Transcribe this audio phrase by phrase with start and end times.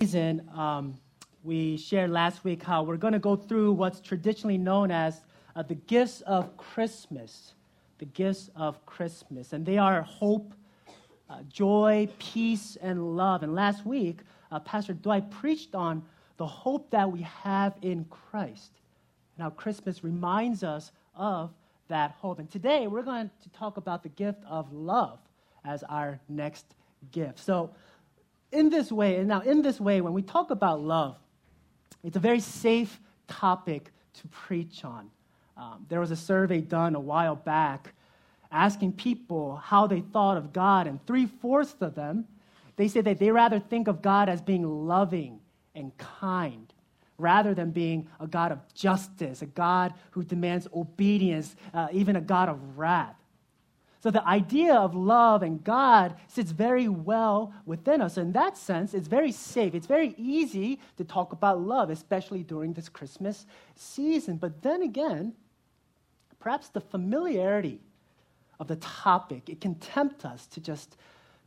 [0.00, 0.94] reason, um,
[1.44, 5.20] we shared last week how we're going to go through what's traditionally known as
[5.54, 7.52] uh, the gifts of Christmas.
[7.98, 9.52] The gifts of Christmas.
[9.52, 10.54] And they are hope,
[11.28, 13.42] uh, joy, peace, and love.
[13.42, 16.02] And last week, uh, Pastor Dwight preached on
[16.38, 18.72] the hope that we have in Christ.
[19.36, 21.52] And how Christmas reminds us of
[21.88, 22.38] that hope.
[22.38, 25.18] And today, we're going to talk about the gift of love
[25.66, 26.74] as our next
[27.12, 27.38] gift.
[27.38, 27.70] So,
[28.52, 31.16] in this way, and now in this way, when we talk about love,
[32.02, 35.10] it's a very safe topic to preach on.
[35.56, 37.94] Um, there was a survey done a while back
[38.52, 42.26] asking people how they thought of God, and three fourths of them,
[42.76, 45.40] they said that they rather think of God as being loving
[45.74, 46.72] and kind
[47.18, 52.20] rather than being a God of justice, a God who demands obedience, uh, even a
[52.20, 53.14] God of wrath.
[54.00, 58.16] So the idea of love and God sits very well within us.
[58.16, 59.74] In that sense, it's very safe.
[59.74, 64.38] It's very easy to talk about love, especially during this Christmas season.
[64.38, 65.34] But then again,
[66.38, 67.80] perhaps the familiarity
[68.58, 70.96] of the topic, it can tempt us to just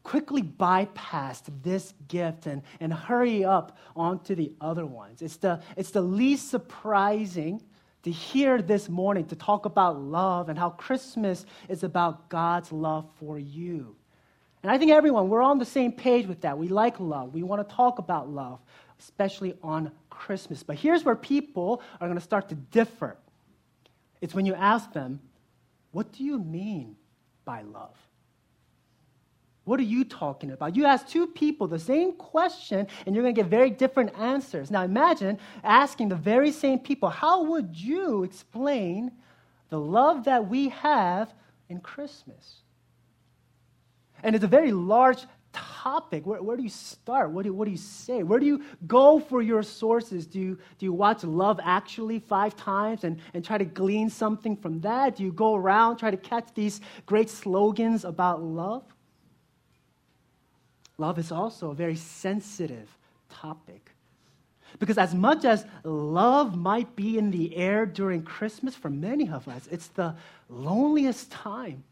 [0.04, 5.24] quickly bypass this gift and, and hurry up onto the other ones.
[5.24, 7.64] It's the, it's the least surprising
[8.04, 13.10] to hear this morning to talk about love and how Christmas is about God's love
[13.20, 13.96] for you.
[14.62, 16.58] And I think everyone, we're on the same page with that.
[16.58, 17.34] We like love.
[17.34, 18.60] We want to talk about love,
[19.00, 20.64] especially on Christmas.
[20.64, 23.18] But here's where people are going to start to differ.
[24.22, 25.20] It's when you ask them,
[25.92, 26.96] What do you mean
[27.46, 27.96] by love?
[29.66, 30.76] What are you talking about?
[30.76, 34.70] You ask two people the same question, and you're going to get very different answers.
[34.70, 39.12] Now, imagine asking the very same people, how would you explain
[39.70, 41.34] the love that we have
[41.70, 42.58] in Christmas?
[44.22, 46.26] And it's a very large topic.
[46.26, 47.32] Where, where do you start?
[47.32, 48.24] What do, what do you say?
[48.24, 50.26] Where do you go for your sources?
[50.26, 54.58] Do you, do you watch Love Actually five times and, and try to glean something
[54.58, 55.16] from that?
[55.16, 58.84] Do you go around, try to catch these great slogans about love?
[60.98, 62.98] Love is also a very sensitive
[63.30, 63.92] topic.
[64.80, 69.48] Because as much as love might be in the air during Christmas, for many of
[69.48, 70.16] us, it's the
[70.50, 71.84] loneliest time.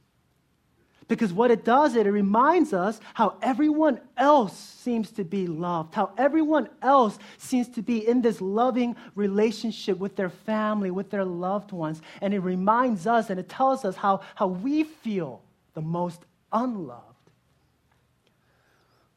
[1.07, 5.93] Because what it does, is it reminds us how everyone else seems to be loved,
[5.93, 11.25] how everyone else seems to be in this loving relationship with their family, with their
[11.25, 12.01] loved ones.
[12.21, 15.41] And it reminds us and it tells us how, how we feel
[15.73, 16.21] the most
[16.53, 17.10] unloved.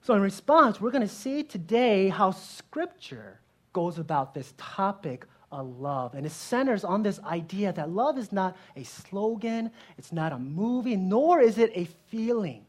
[0.04, 3.41] So, in response, we're going to see today how Scripture
[3.72, 6.15] goes about this topic of love.
[6.15, 10.38] And it centers on this idea that love is not a slogan, it's not a
[10.38, 12.66] movie, nor is it a feeling.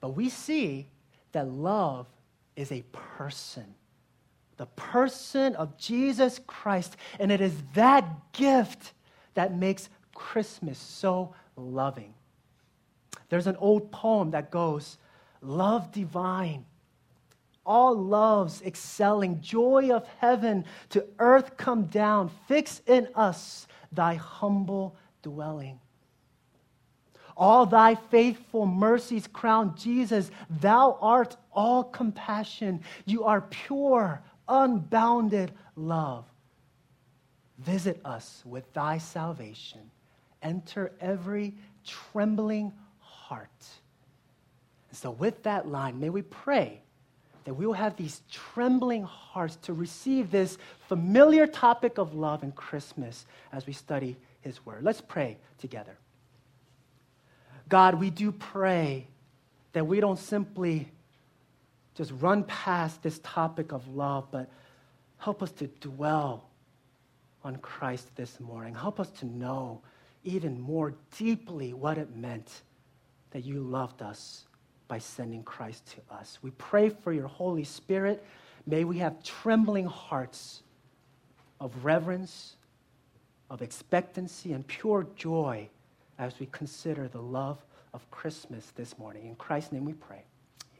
[0.00, 0.88] But we see
[1.30, 2.08] that love
[2.56, 3.72] is a person,
[4.56, 6.96] the person of Jesus Christ.
[7.20, 8.92] And it is that gift
[9.34, 12.12] that makes Christmas so loving.
[13.28, 14.98] There's an old poem that goes,
[15.40, 16.64] love divine,
[17.64, 24.96] all loves excelling, joy of heaven to earth come down, fix in us thy humble
[25.22, 25.78] dwelling.
[27.36, 30.30] All thy faithful mercies crown Jesus.
[30.60, 32.80] Thou art all compassion.
[33.04, 36.24] You are pure, unbounded love.
[37.58, 39.90] Visit us with thy salvation.
[40.42, 43.66] Enter every trembling heart.
[44.92, 46.80] So, with that line, may we pray
[47.44, 52.54] that we will have these trembling hearts to receive this familiar topic of love and
[52.54, 54.82] Christmas as we study His Word.
[54.82, 55.96] Let's pray together.
[57.68, 59.06] God, we do pray
[59.72, 60.90] that we don't simply
[61.94, 64.48] just run past this topic of love, but
[65.18, 66.48] help us to dwell
[67.44, 68.74] on Christ this morning.
[68.74, 69.82] Help us to know
[70.24, 72.62] even more deeply what it meant
[73.30, 74.47] that you loved us
[74.88, 76.38] by sending Christ to us.
[76.42, 78.24] We pray for your Holy Spirit.
[78.66, 80.62] May we have trembling hearts
[81.60, 82.56] of reverence,
[83.50, 85.68] of expectancy, and pure joy
[86.18, 87.64] as we consider the love
[87.94, 89.26] of Christmas this morning.
[89.26, 90.24] In Christ's name we pray.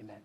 [0.00, 0.20] Amen.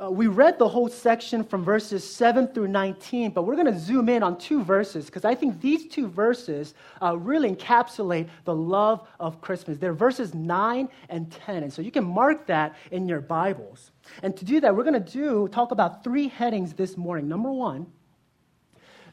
[0.00, 3.78] Uh, we read the whole section from verses 7 through 19, but we're going to
[3.78, 8.54] zoom in on two verses because I think these two verses uh, really encapsulate the
[8.54, 9.78] love of Christmas.
[9.78, 11.62] They're verses 9 and 10.
[11.62, 13.92] And so you can mark that in your Bibles.
[14.24, 17.28] And to do that, we're going to do talk about three headings this morning.
[17.28, 17.86] Number one,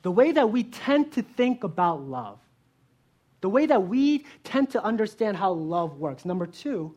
[0.02, 2.40] the way that we tend to think about love,
[3.42, 6.26] the way that we tend to understand how love works.
[6.26, 6.96] Number two,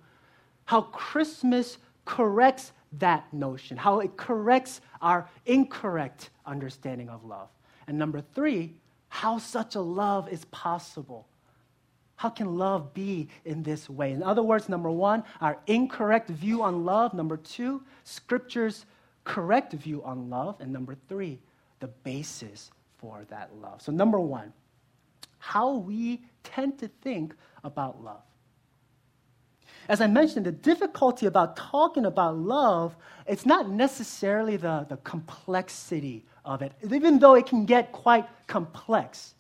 [0.64, 1.76] how Christmas
[2.06, 7.48] corrects that notion, how it corrects our incorrect understanding of love.
[7.86, 8.74] And number three,
[9.08, 11.26] how such a love is possible.
[12.16, 14.12] How can love be in this way?
[14.12, 17.14] In other words, number one, our incorrect view on love.
[17.14, 18.86] Number two, Scripture's
[19.24, 20.60] correct view on love.
[20.60, 21.40] And number three,
[21.80, 23.82] the basis for that love.
[23.82, 24.52] So, number one,
[25.38, 28.22] how we tend to think about love.
[29.88, 32.96] As I mentioned, the difficulty about talking about love,
[33.26, 39.34] it's not necessarily the, the complexity of it, even though it can get quite complex.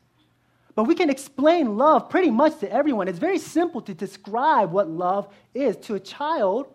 [0.74, 3.08] But we can explain love pretty much to everyone.
[3.08, 5.76] It's very simple to describe what love is.
[5.76, 6.66] To a child,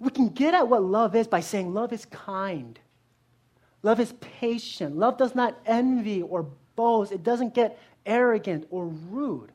[0.00, 2.78] we can get at what love is by saying love is kind,
[3.82, 6.46] love is patient, love does not envy or
[6.76, 9.52] boast, it doesn't get arrogant or rude.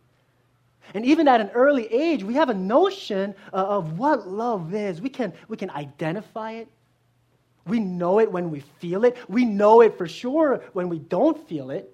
[0.93, 5.01] And even at an early age, we have a notion uh, of what love is.
[5.01, 6.67] We can, we can identify it.
[7.65, 9.17] We know it when we feel it.
[9.29, 11.89] We know it for sure when we don't feel it.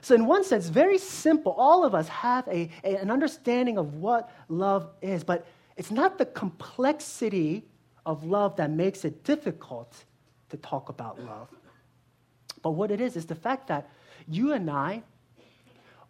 [0.00, 1.52] So, in one sense, very simple.
[1.52, 5.46] All of us have a, a, an understanding of what love is, but
[5.76, 7.64] it's not the complexity
[8.06, 10.04] of love that makes it difficult
[10.50, 11.48] to talk about love.
[12.62, 13.90] But what it is, is the fact that
[14.28, 15.02] you and I,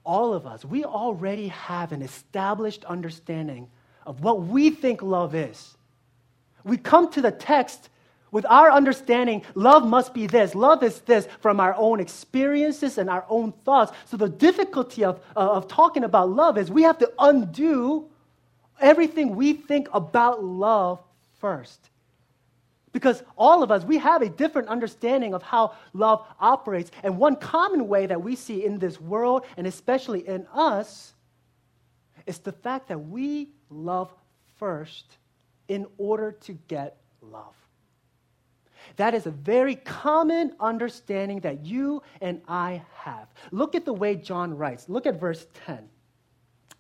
[0.09, 3.69] all of us, we already have an established understanding
[4.07, 5.77] of what we think love is.
[6.65, 7.91] We come to the text
[8.31, 13.11] with our understanding, love must be this, love is this from our own experiences and
[13.11, 13.93] our own thoughts.
[14.07, 18.09] So, the difficulty of, uh, of talking about love is we have to undo
[18.81, 21.01] everything we think about love
[21.39, 21.91] first.
[22.93, 26.91] Because all of us, we have a different understanding of how love operates.
[27.03, 31.13] And one common way that we see in this world, and especially in us,
[32.27, 34.13] is the fact that we love
[34.59, 35.19] first
[35.69, 37.55] in order to get love.
[38.97, 43.29] That is a very common understanding that you and I have.
[43.51, 44.89] Look at the way John writes.
[44.89, 45.89] Look at verse 10.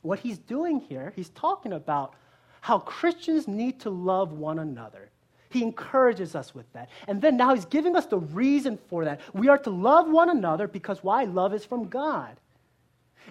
[0.03, 2.15] What he's doing here, he's talking about
[2.61, 5.11] how Christians need to love one another.
[5.51, 6.91] He encourages us with that.
[7.07, 9.21] And then now he's giving us the reason for that.
[9.33, 11.25] We are to love one another because why?
[11.25, 12.37] Love is from God.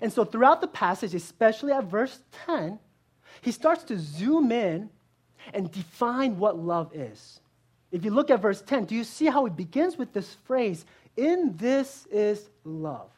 [0.01, 2.79] And so throughout the passage, especially at verse 10,
[3.41, 4.89] he starts to zoom in
[5.53, 7.39] and define what love is.
[7.91, 10.85] If you look at verse 10, do you see how it begins with this phrase,
[11.15, 13.09] in this is love?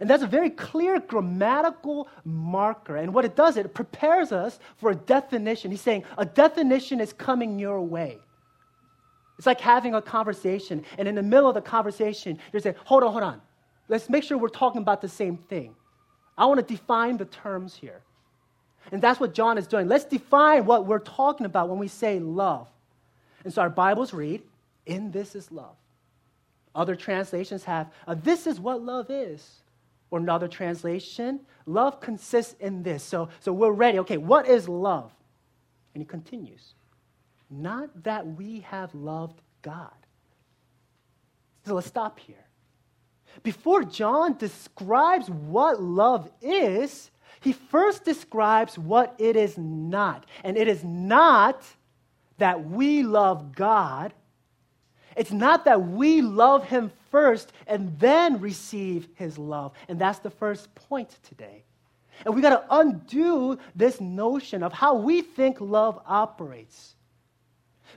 [0.00, 2.96] And that's a very clear grammatical marker.
[2.96, 5.70] And what it does, it prepares us for a definition.
[5.70, 8.18] He's saying a definition is coming your way.
[9.38, 13.02] It's like having a conversation, and in the middle of the conversation, you're saying, hold
[13.02, 13.40] on, hold on.
[13.88, 15.74] Let's make sure we're talking about the same thing.
[16.38, 18.02] I want to define the terms here.
[18.90, 19.88] And that's what John is doing.
[19.88, 22.68] Let's define what we're talking about when we say love.
[23.44, 24.42] And so our Bibles read,
[24.86, 25.76] In this is love.
[26.74, 29.61] Other translations have, uh, This is what love is.
[30.12, 33.02] Or another translation, love consists in this.
[33.02, 33.98] So, so we're ready.
[34.00, 35.10] Okay, what is love?
[35.94, 36.74] And he continues,
[37.48, 39.90] Not that we have loved God.
[41.64, 42.44] So let's stop here.
[43.42, 47.10] Before John describes what love is,
[47.40, 50.26] he first describes what it is not.
[50.44, 51.64] And it is not
[52.36, 54.12] that we love God.
[55.16, 59.72] It's not that we love Him first and then receive His love.
[59.88, 61.64] And that's the first point today.
[62.24, 66.94] And we got to undo this notion of how we think love operates.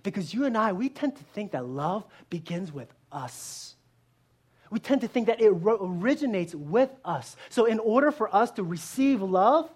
[0.03, 3.75] Because you and I, we tend to think that love begins with us.
[4.69, 7.35] We tend to think that it originates with us.
[7.49, 9.69] So, in order for us to receive love,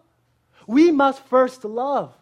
[0.67, 2.13] we must first love.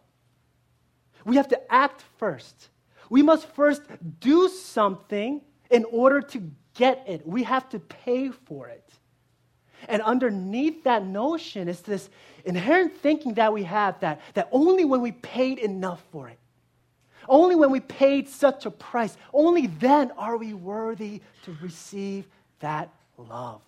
[1.25, 2.69] We have to act first.
[3.09, 3.81] We must first
[4.19, 7.27] do something in order to get it.
[7.27, 8.89] We have to pay for it.
[9.87, 12.09] And underneath that notion is this
[12.45, 16.39] inherent thinking that we have that, that only when we paid enough for it,
[17.29, 22.25] only when we paid such a price, only then are we worthy to receive
[22.59, 23.61] that love.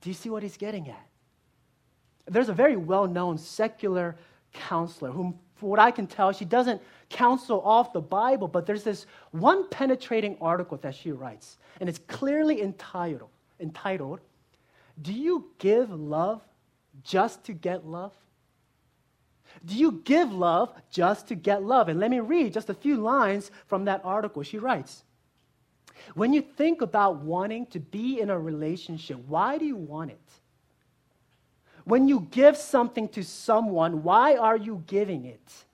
[0.00, 1.06] Do you see what he's getting at?
[2.26, 4.16] There's a very well known secular
[4.52, 9.06] counselor whom what I can tell, she doesn't counsel off the Bible, but there's this
[9.32, 14.20] one penetrating article that she writes, and it's clearly entitled, entitled
[15.02, 16.42] Do You Give Love
[17.02, 18.12] Just to Get Love?
[19.64, 21.88] Do you give love just to get love?
[21.88, 24.42] And let me read just a few lines from that article.
[24.42, 25.04] She writes
[26.14, 30.30] When you think about wanting to be in a relationship, why do you want it?
[31.84, 35.64] When you give something to someone, why are you giving it?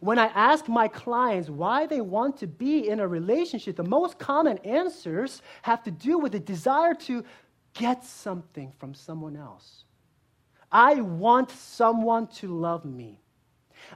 [0.00, 4.18] When I ask my clients why they want to be in a relationship, the most
[4.18, 7.24] common answers have to do with the desire to
[7.72, 9.84] get something from someone else.
[10.70, 13.20] I want someone to love me.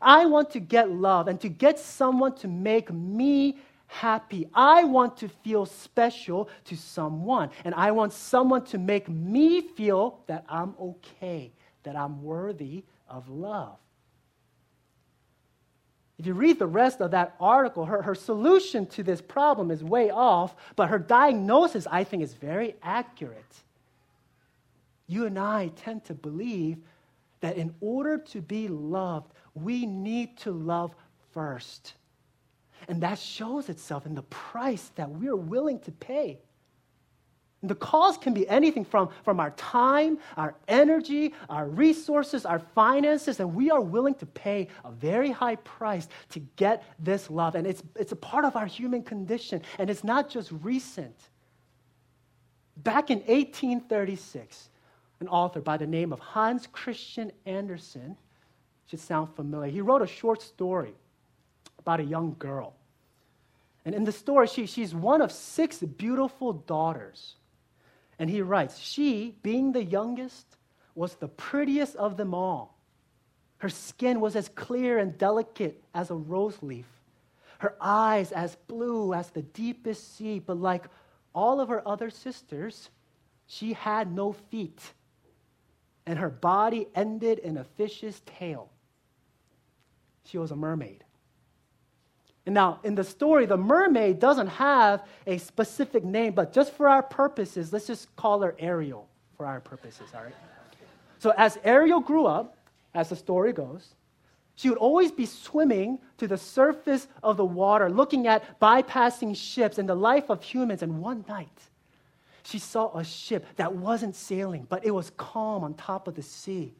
[0.00, 3.58] I want to get love and to get someone to make me
[3.90, 4.48] happy.
[4.54, 7.50] I want to feel special to someone.
[7.64, 13.28] And I want someone to make me feel that I'm okay, that I'm worthy of
[13.28, 13.76] love.
[16.18, 19.82] If you read the rest of that article, her, her solution to this problem is
[19.82, 23.56] way off, but her diagnosis, I think, is very accurate.
[25.08, 26.76] You and I tend to believe
[27.40, 30.94] that in order to be loved, we need to love
[31.32, 31.94] first.
[32.88, 36.38] And that shows itself in the price that we're willing to pay.
[37.62, 43.38] The cost can be anything from, from our time, our energy, our resources, our finances,
[43.38, 47.54] and we are willing to pay a very high price to get this love.
[47.54, 51.14] And it's, it's a part of our human condition, and it's not just recent.
[52.78, 54.70] Back in 1836,
[55.20, 58.16] an author by the name of Hans Christian Andersen
[58.86, 59.70] should sound familiar.
[59.70, 60.94] He wrote a short story
[61.80, 62.74] about a young girl.
[63.84, 67.34] And in the story, she, she's one of six beautiful daughters.
[68.18, 70.46] And he writes, She, being the youngest,
[70.94, 72.76] was the prettiest of them all.
[73.58, 76.86] Her skin was as clear and delicate as a rose leaf,
[77.58, 80.38] her eyes as blue as the deepest sea.
[80.38, 80.84] But like
[81.34, 82.90] all of her other sisters,
[83.46, 84.80] she had no feet,
[86.06, 88.70] and her body ended in a fish's tail.
[90.24, 91.04] She was a mermaid.
[92.46, 96.88] And now, in the story, the mermaid doesn't have a specific name, but just for
[96.88, 100.34] our purposes, let's just call her Ariel for our purposes, all right?
[101.18, 102.56] So, as Ariel grew up,
[102.94, 103.94] as the story goes,
[104.54, 109.78] she would always be swimming to the surface of the water, looking at bypassing ships
[109.78, 110.82] and the life of humans.
[110.82, 111.48] And one night,
[112.42, 116.22] she saw a ship that wasn't sailing, but it was calm on top of the
[116.22, 116.74] sea.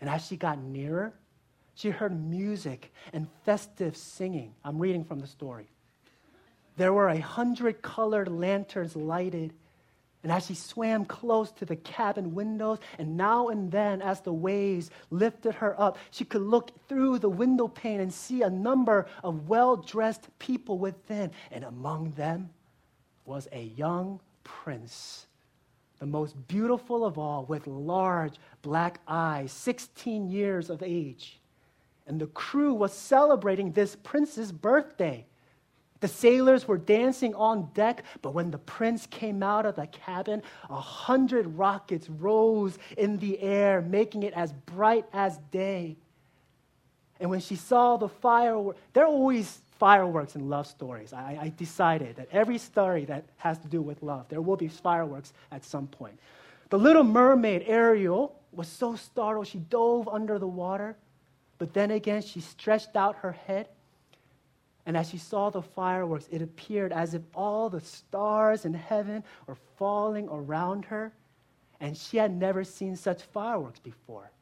[0.00, 1.12] And as she got nearer,
[1.82, 4.54] she heard music and festive singing.
[4.64, 5.66] I'm reading from the story.
[6.76, 9.52] There were a hundred colored lanterns lighted.
[10.22, 14.32] And as she swam close to the cabin windows, and now and then, as the
[14.32, 19.06] waves lifted her up, she could look through the window pane and see a number
[19.24, 21.32] of well dressed people within.
[21.50, 22.50] And among them
[23.24, 25.26] was a young prince,
[25.98, 31.40] the most beautiful of all, with large black eyes, 16 years of age
[32.12, 35.24] and the crew was celebrating this prince's birthday.
[36.00, 40.42] The sailors were dancing on deck, but when the prince came out of the cabin,
[40.68, 45.96] a hundred rockets rose in the air, making it as bright as day.
[47.18, 51.14] And when she saw the fireworks, there are always fireworks in love stories.
[51.14, 54.68] I, I, decided that every story that has to do with love, there will be
[54.68, 56.18] fireworks at some point.
[56.68, 60.94] The little mermaid, Ariel, was so startled, she dove under the water.
[61.62, 63.68] But then again, she stretched out her head,
[64.84, 69.22] and as she saw the fireworks, it appeared as if all the stars in heaven
[69.46, 71.12] were falling around her,
[71.78, 74.32] and she had never seen such fireworks before,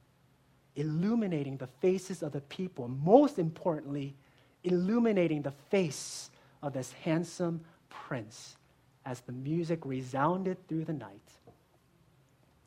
[0.76, 2.88] illuminating the faces of the people.
[2.88, 4.16] Most importantly,
[4.64, 6.30] illuminating the face
[6.62, 7.60] of this handsome
[7.90, 8.56] prince
[9.04, 11.32] as the music resounded through the night.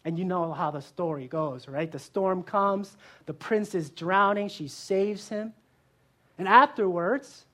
[0.06, 1.92] And you know how the story goes, right?
[1.92, 5.54] The storm comes, the prince is drowning, she saves him.
[6.38, 7.46] And afterwards,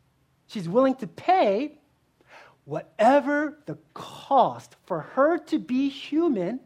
[0.48, 1.78] she's willing to pay
[2.66, 6.60] whatever the cost for her to be human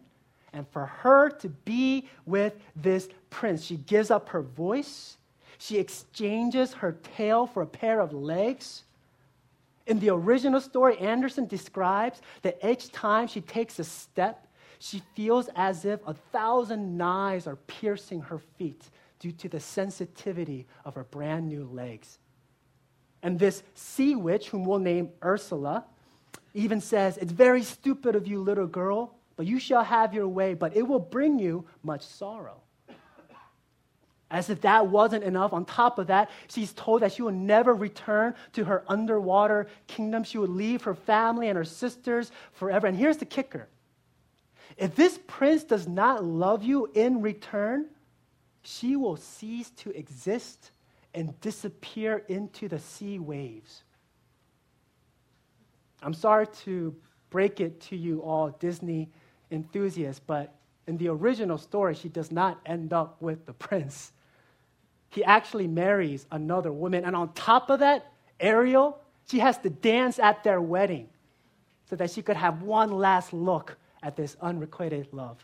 [0.54, 3.64] and for her to be with this prince.
[3.64, 5.18] She gives up her voice,
[5.58, 8.84] she exchanges her tail for a pair of legs.
[9.88, 14.48] In the original story, Andersen describes that each time she takes a step,
[14.84, 18.84] she feels as if a thousand knives are piercing her feet
[19.18, 22.20] due to the sensitivity of her brand new legs.
[23.22, 25.86] And this sea witch, whom we'll name Ursula,
[26.54, 30.54] even says, It's very stupid of you, little girl, but you shall have your way,
[30.54, 32.60] but it will bring you much sorrow.
[34.30, 37.74] As if that wasn't enough, on top of that, she's told that she will never
[37.74, 40.26] return to her underwater kingdom.
[40.26, 42.88] She will leave her family and her sisters forever.
[42.88, 43.70] And here's the kicker
[44.78, 47.88] if this prince does not love you in return,
[48.64, 50.72] she will cease to exist
[51.14, 53.84] and disappear into the sea waves.
[56.02, 56.96] I'm sorry to
[57.30, 59.10] break it to you all, Disney
[59.52, 60.56] enthusiasts, but
[60.88, 64.12] in the original story, she does not end up with the prince.
[65.10, 67.06] he actually marries another woman.
[67.06, 69.00] And on top of that, Ariel,
[69.30, 71.08] she has to dance at their wedding
[71.88, 75.44] so that she could have one last look at this unrequited love.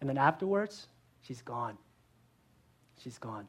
[0.00, 0.86] And then afterwards,
[1.22, 1.76] she's gone.
[3.02, 3.48] She's gone.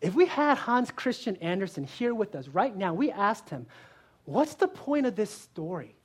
[0.00, 3.66] If we had Hans Christian Andersen here with us right now, we asked him,
[4.24, 5.96] What's the point of this story?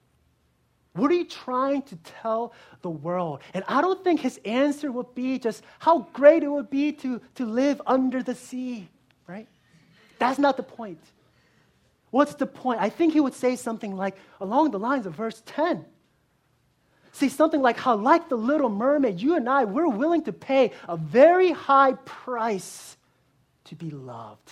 [0.93, 3.41] What are you trying to tell the world?
[3.53, 7.21] And I don't think his answer would be just how great it would be to,
[7.35, 8.87] to live under the sea,
[9.27, 9.47] right?
[10.19, 11.03] That's not the point.
[12.15, 12.79] What's the point?
[12.79, 15.83] I think he would say something like along the lines of verse 10.
[17.11, 20.71] See, something like how, like the little mermaid, you and I, we're willing to pay
[20.87, 22.95] a very high price
[23.65, 24.49] to be loved.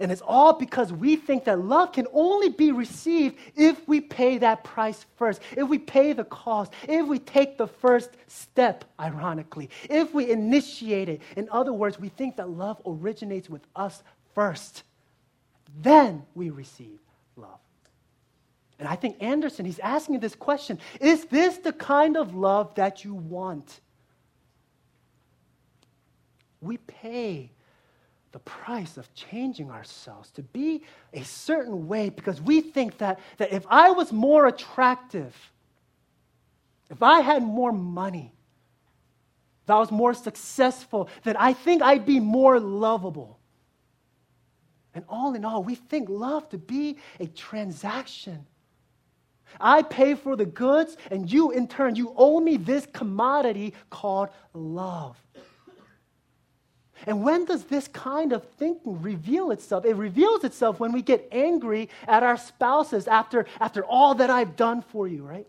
[0.00, 4.38] And it's all because we think that love can only be received if we pay
[4.38, 9.70] that price first, if we pay the cost, if we take the first step, ironically,
[9.88, 11.20] if we initiate it.
[11.36, 14.02] In other words, we think that love originates with us
[14.34, 14.82] first.
[15.80, 16.98] Then we receive
[17.36, 17.58] love.
[18.78, 23.04] And I think Andersen, he's asking this question Is this the kind of love that
[23.04, 23.80] you want?
[26.60, 27.50] We pay
[28.32, 30.82] the price of changing ourselves to be
[31.14, 35.34] a certain way because we think that, that if I was more attractive,
[36.90, 38.32] if I had more money,
[39.64, 43.38] if I was more successful, then I think I'd be more lovable.
[44.96, 48.46] And all in all, we think love to be a transaction.
[49.60, 54.30] I pay for the goods, and you, in turn, you owe me this commodity called
[54.54, 55.18] love.
[57.06, 59.84] And when does this kind of thinking reveal itself?
[59.84, 64.56] It reveals itself when we get angry at our spouses after, after all that I've
[64.56, 65.46] done for you, right?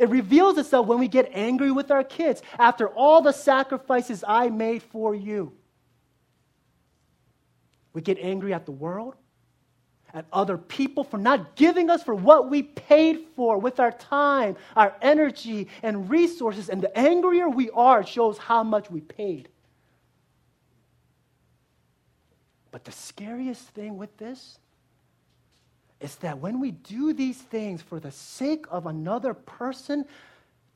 [0.00, 4.48] It reveals itself when we get angry with our kids after all the sacrifices I
[4.48, 5.52] made for you.
[7.92, 9.14] We get angry at the world,
[10.14, 14.56] at other people for not giving us for what we paid for with our time,
[14.76, 16.68] our energy, and resources.
[16.68, 19.48] And the angrier we are, shows how much we paid.
[22.70, 24.58] But the scariest thing with this
[26.00, 30.04] is that when we do these things for the sake of another person,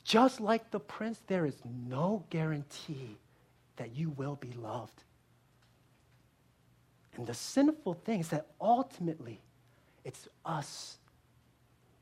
[0.04, 1.56] just like the prince, there is
[1.88, 3.16] no guarantee
[3.76, 5.02] that you will be loved.
[7.16, 9.40] And the sinful thing is that ultimately
[10.04, 10.98] it's us.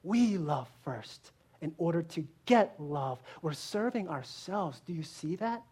[0.02, 3.22] We love first in order to get love.
[3.40, 4.80] We're serving ourselves.
[4.86, 5.62] Do you see that?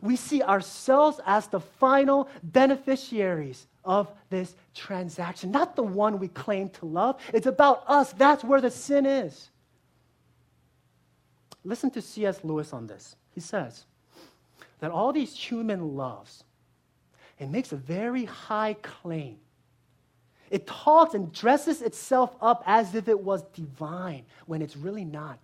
[0.00, 6.68] We see ourselves as the final beneficiaries of this transaction, not the one we claim
[6.70, 7.20] to love.
[7.32, 8.12] It's about us.
[8.12, 9.50] That's where the sin is.
[11.64, 12.40] Listen to C.S.
[12.44, 13.16] Lewis on this.
[13.34, 13.84] He says
[14.80, 16.44] that all these human loves,
[17.38, 19.38] it makes a very high claim.
[20.50, 25.40] It talks and dresses itself up as if it was divine when it's really not.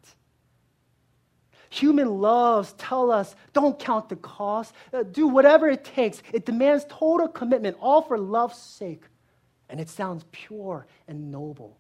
[1.71, 6.23] Human loves tell us don't count the cost, uh, do whatever it takes.
[6.33, 9.05] It demands total commitment, all for love's sake.
[9.69, 11.79] And it sounds pure and noble.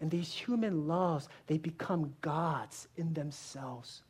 [0.00, 4.02] And these human loves, they become gods in themselves.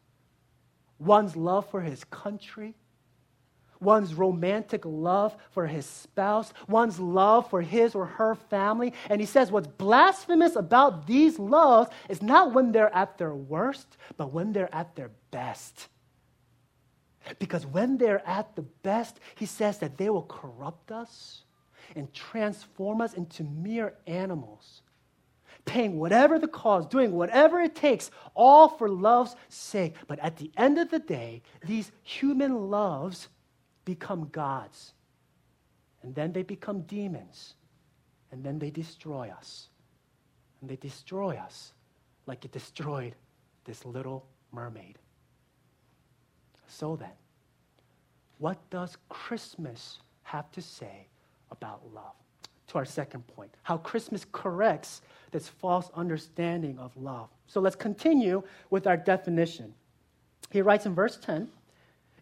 [0.99, 2.75] One's love for his country,
[3.81, 8.93] one's romantic love for his spouse, one's love for his or her family.
[9.11, 13.97] And he says what's blasphemous about these loves is not when they're at their worst,
[14.17, 15.89] but when they're at their best.
[17.39, 21.43] Because when they're at the best, he says that they will corrupt us
[21.97, 24.83] and transform us into mere animals,
[25.65, 29.95] paying whatever the cost, doing whatever it takes, all for love's sake.
[30.07, 33.29] But at the end of the day, these human loves
[33.85, 34.93] become gods.
[36.03, 37.55] And then they become demons.
[38.33, 39.69] And then they destroy us.
[40.61, 41.73] And they destroy us
[42.27, 43.15] like it destroyed
[43.65, 44.99] this little mermaid.
[46.67, 47.11] So then,
[48.39, 51.07] what does Christmas have to say
[51.51, 52.15] about love?
[52.69, 57.29] To our second point, how Christmas corrects this false understanding of love.
[57.47, 59.75] So let's continue with our definition.
[60.51, 61.49] He writes in verse 10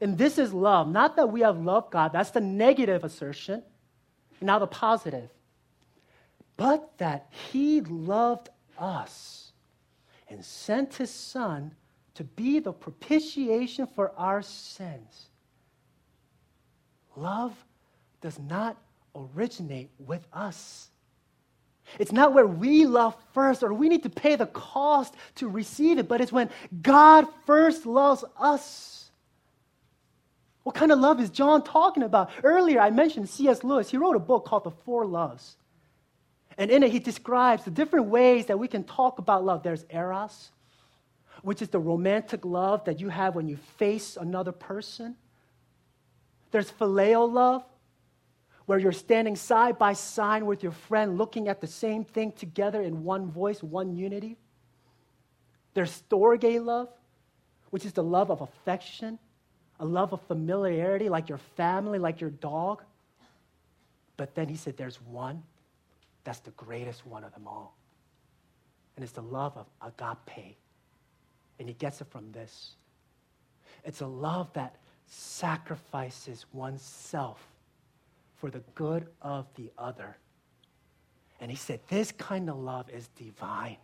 [0.02, 0.88] and this is love.
[0.88, 3.62] Not that we have loved God, that's the negative assertion.
[4.40, 5.30] Now the positive.
[6.56, 9.52] But that He loved us
[10.28, 11.72] and sent His Son
[12.14, 15.28] to be the propitiation for our sins.
[17.14, 17.54] Love
[18.20, 18.76] does not
[19.14, 20.88] originate with us.
[22.00, 25.98] It's not where we love first or we need to pay the cost to receive
[25.98, 29.01] it, but it's when God first loves us
[30.62, 32.30] What kind of love is John talking about?
[32.42, 33.64] Earlier, I mentioned C.S.
[33.64, 33.90] Lewis.
[33.90, 35.56] He wrote a book called The Four Loves.
[36.56, 39.62] And in it, he describes the different ways that we can talk about love.
[39.62, 40.50] There's eros,
[41.42, 45.16] which is the romantic love that you have when you face another person.
[46.50, 47.64] There's phileo love,
[48.66, 52.80] where you're standing side by side with your friend, looking at the same thing together
[52.80, 54.36] in one voice, one unity.
[55.74, 56.88] There's storge love,
[57.70, 59.18] which is the love of affection,
[59.82, 62.82] a love of familiarity, like your family, like your dog.
[64.16, 65.42] But then he said, there's one
[66.22, 67.76] that's the greatest one of them all.
[68.94, 70.56] And it's the love of agape.
[71.58, 72.76] And he gets it from this
[73.84, 77.44] it's a love that sacrifices oneself
[78.36, 80.16] for the good of the other.
[81.40, 83.78] And he said, This kind of love is divine.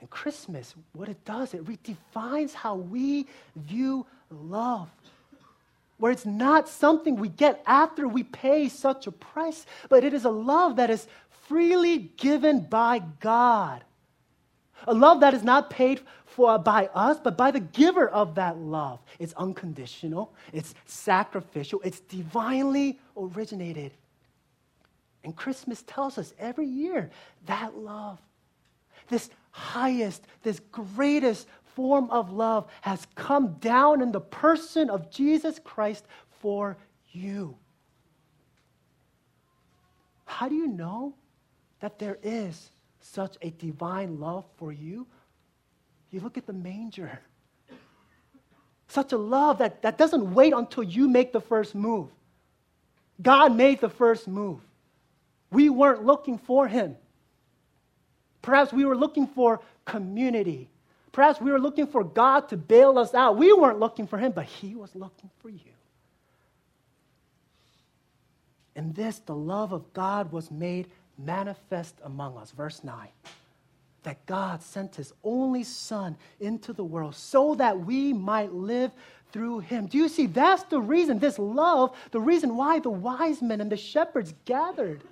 [0.00, 4.88] And Christmas, what it does, it redefines how we view love.
[5.98, 10.24] Where it's not something we get after we pay such a price, but it is
[10.24, 11.06] a love that is
[11.46, 13.84] freely given by God.
[14.86, 18.56] A love that is not paid for by us, but by the giver of that
[18.56, 19.00] love.
[19.18, 23.92] It's unconditional, it's sacrificial, it's divinely originated.
[25.22, 27.10] And Christmas tells us every year
[27.44, 28.18] that love,
[29.08, 35.58] this highest, this greatest form of love has come down in the person of Jesus
[35.62, 36.04] Christ
[36.40, 36.76] for
[37.10, 37.56] you.
[40.24, 41.14] How do you know
[41.80, 45.06] that there is such a divine love for you?
[46.10, 47.20] You look at the manger.
[48.88, 52.08] Such a love that, that doesn't wait until you make the first move.
[53.22, 54.60] God made the first move.
[55.52, 56.96] We weren't looking for him.
[58.42, 60.68] Perhaps we were looking for community.
[61.12, 63.36] Perhaps we were looking for God to bail us out.
[63.36, 65.72] We weren't looking for him, but he was looking for you.
[68.76, 72.50] In this, the love of God was made manifest among us.
[72.52, 73.08] Verse 9
[74.02, 78.92] that God sent his only Son into the world so that we might live
[79.32, 79.86] through him.
[79.86, 80.26] Do you see?
[80.26, 85.02] That's the reason, this love, the reason why the wise men and the shepherds gathered.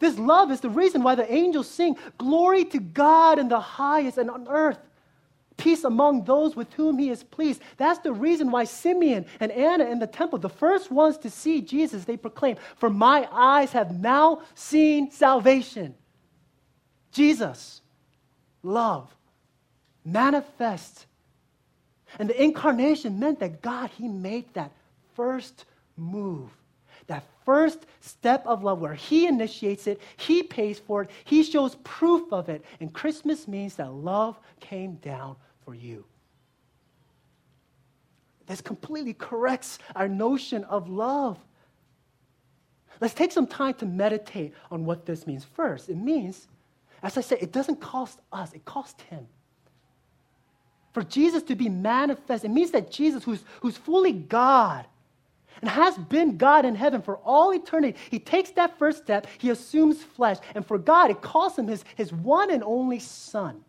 [0.00, 4.18] This love is the reason why the angels sing, Glory to God in the highest
[4.18, 4.78] and on earth,
[5.58, 7.60] peace among those with whom he is pleased.
[7.76, 11.60] That's the reason why Simeon and Anna in the temple, the first ones to see
[11.60, 15.94] Jesus, they proclaim, For my eyes have now seen salvation.
[17.12, 17.82] Jesus,
[18.62, 19.14] love,
[20.02, 21.06] manifest.
[22.18, 24.72] And the incarnation meant that God, He made that
[25.14, 26.50] first move
[27.10, 31.74] that first step of love where He initiates it, He pays for it, He shows
[31.84, 32.64] proof of it.
[32.80, 36.04] And Christmas means that love came down for you.
[38.46, 41.38] This completely corrects our notion of love.
[43.00, 45.44] Let's take some time to meditate on what this means.
[45.44, 46.46] First, it means,
[47.02, 49.26] as I said, it doesn't cost us, it cost Him.
[50.92, 54.86] For Jesus to be manifest, it means that Jesus, who's, who's fully God,
[55.60, 57.98] and has been God in heaven for all eternity.
[58.10, 61.84] He takes that first step, he assumes flesh, and for God, it calls him his,
[61.96, 63.64] his one and only Son.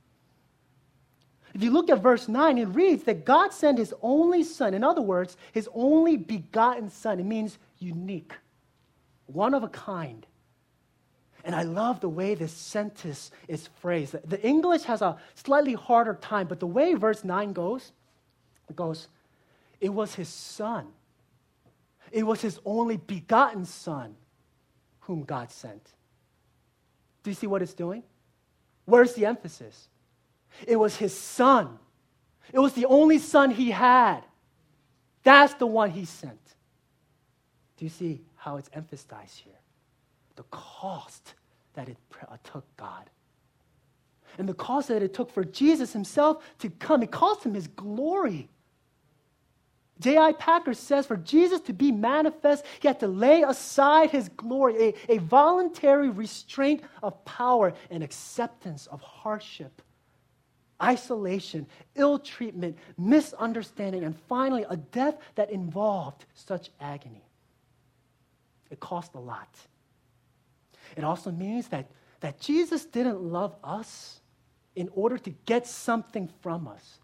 [1.54, 4.74] If you look at verse 9, it reads that God sent his only Son.
[4.74, 7.20] In other words, his only begotten Son.
[7.20, 8.34] It means unique,
[9.26, 10.26] one of a kind.
[11.44, 14.16] And I love the way this sentence is phrased.
[14.30, 17.92] The English has a slightly harder time, but the way verse 9 goes,
[18.70, 19.08] it goes,
[19.82, 20.88] it was his son
[22.12, 24.16] it was his only begotten son
[25.02, 25.86] whom God sent.
[27.24, 28.04] Do you see what it's doing?
[28.86, 29.88] Where's the emphasis?
[30.68, 31.80] It was his son.
[32.52, 34.22] It was the only son he had.
[35.24, 36.40] That's the one he sent.
[37.78, 39.54] Do you see how it's emphasized here?
[40.36, 41.36] The cost
[41.74, 41.98] that it
[42.28, 43.10] uh, took God.
[44.38, 47.68] And the cost that it took for Jesus himself to come, it cost him his
[47.68, 48.50] glory.
[50.02, 50.34] J.I.
[50.34, 55.14] Packer says for Jesus to be manifest, he had to lay aside his glory, a,
[55.14, 59.82] a voluntary restraint of power and acceptance of hardship,
[60.82, 67.24] isolation, ill treatment, misunderstanding, and finally a death that involved such agony.
[68.72, 69.56] It cost a lot.
[70.98, 74.20] It also means that, that Jesus didn't love us
[74.76, 77.01] in order to get something from us.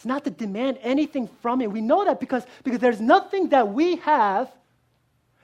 [0.00, 1.72] It's not to demand anything from Him.
[1.72, 4.50] We know that because, because there's nothing that we have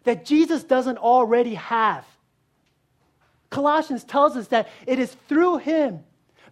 [0.05, 2.07] that Jesus doesn't already have.
[3.51, 6.03] Colossians tells us that it is through Him,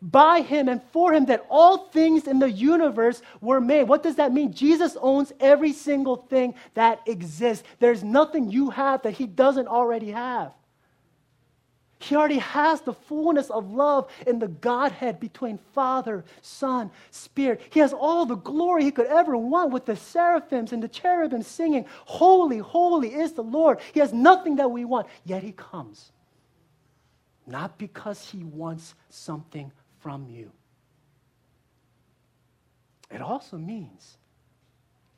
[0.02, 3.84] by him and for him that all things in the universe were made.
[3.84, 4.52] What does that mean?
[4.52, 7.66] Jesus owns every single thing that exists.
[7.78, 10.52] There's nothing you have that he doesn't already have.
[12.04, 17.62] He already has the fullness of love in the Godhead between Father, Son, Spirit.
[17.70, 21.42] He has all the glory he could ever want with the seraphims and the cherubim
[21.42, 23.78] singing, Holy, holy is the Lord.
[23.94, 26.12] He has nothing that we want, yet he comes.
[27.46, 30.50] Not because he wants something from you.
[33.10, 34.18] It also means,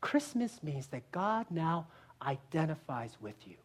[0.00, 1.88] Christmas means that God now
[2.22, 3.56] identifies with you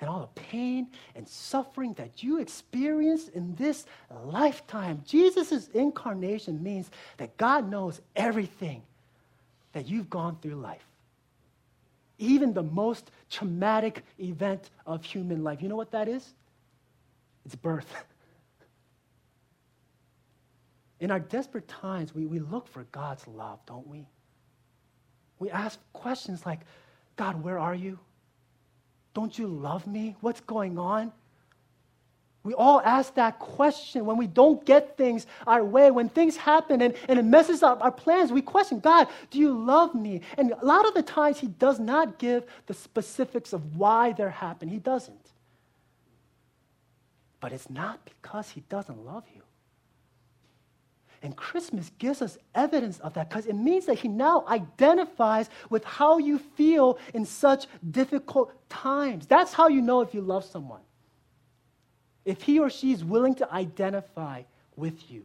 [0.00, 3.86] and all the pain and suffering that you experience in this
[4.24, 5.02] lifetime.
[5.04, 8.82] Jesus' incarnation means that God knows everything
[9.72, 10.84] that you've gone through life.
[12.18, 15.60] Even the most traumatic event of human life.
[15.60, 16.34] You know what that is?
[17.44, 17.92] It's birth.
[21.00, 24.06] In our desperate times, we, we look for God's love, don't we?
[25.38, 26.60] We ask questions like,
[27.16, 27.98] God, where are you?
[29.16, 30.14] Don't you love me?
[30.20, 31.10] What's going on?
[32.42, 36.82] We all ask that question when we don't get things our way, when things happen
[36.82, 38.30] and, and it messes up our plans.
[38.30, 40.20] We question, God, do you love me?
[40.36, 44.28] And a lot of the times, He does not give the specifics of why they're
[44.28, 44.74] happening.
[44.74, 45.30] He doesn't.
[47.40, 49.40] But it's not because He doesn't love you.
[51.26, 55.82] And Christmas gives us evidence of that because it means that He now identifies with
[55.82, 59.26] how you feel in such difficult times.
[59.26, 60.82] That's how you know if you love someone.
[62.24, 64.44] If he or she is willing to identify
[64.76, 65.24] with you.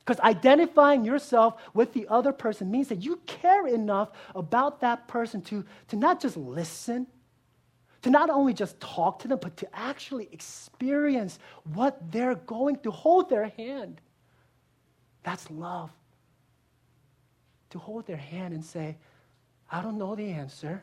[0.00, 5.40] Because identifying yourself with the other person means that you care enough about that person
[5.42, 7.06] to, to not just listen,
[8.02, 11.38] to not only just talk to them, but to actually experience
[11.74, 14.00] what they're going through, hold their hand.
[15.28, 15.90] That's love.
[17.68, 18.96] To hold their hand and say,
[19.70, 20.82] I don't know the answer,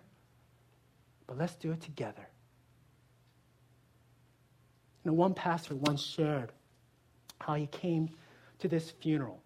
[1.26, 2.28] but let's do it together.
[5.04, 6.52] You know, one pastor once shared
[7.40, 8.08] how he came
[8.60, 9.42] to this funeral.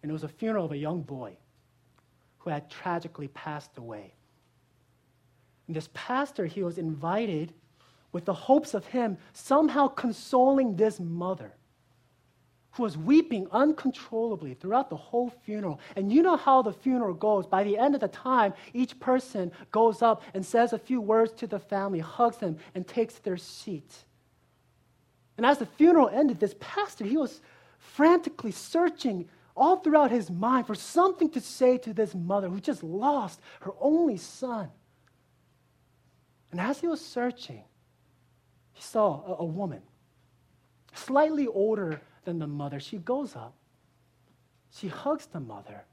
[0.00, 1.36] And it was a funeral of a young boy
[2.38, 4.14] who had tragically passed away.
[5.66, 7.52] And this pastor, he was invited
[8.12, 11.52] with the hopes of him somehow consoling this mother
[12.74, 15.80] who was weeping uncontrollably throughout the whole funeral.
[15.96, 17.46] And you know how the funeral goes.
[17.46, 21.32] By the end of the time, each person goes up and says a few words
[21.34, 24.04] to the family, hugs them, and takes their seat.
[25.36, 27.40] And as the funeral ended, this pastor, he was
[27.78, 32.82] frantically searching all throughout his mind for something to say to this mother who just
[32.82, 34.68] lost her only son.
[36.50, 37.62] And as he was searching,
[38.72, 39.82] he saw a, a woman,
[40.92, 42.80] slightly older than the mother.
[42.80, 43.54] She goes up,
[44.70, 45.84] she hugs the mother,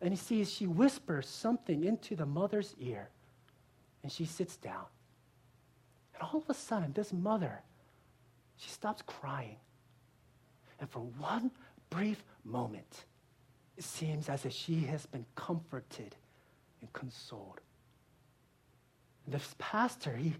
[0.00, 3.08] and he sees she whispers something into the mother's ear,
[4.02, 4.84] and she sits down.
[6.14, 7.60] And all of a sudden, this mother,
[8.56, 9.56] she stops crying.
[10.80, 11.50] And for one
[11.90, 13.04] brief moment,
[13.76, 16.14] it seems as if she has been comforted
[16.80, 17.60] and consoled.
[19.24, 20.34] And this pastor, he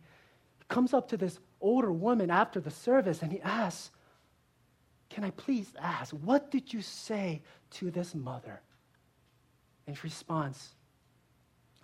[0.69, 3.91] comes up to this older woman after the service and he asks,
[5.15, 8.61] can I please ask, what did you say to this mother?
[9.87, 10.75] And she responds,